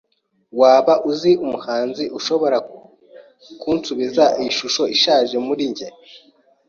Waba 0.59 0.93
uzi 1.09 1.31
umuhanzi 1.45 2.03
ushobora 2.17 2.57
kunsubiza 3.61 4.25
iyi 4.39 4.51
shusho 4.57 4.83
ishaje 4.95 5.35
kuri 5.47 5.63
njye? 5.71 5.87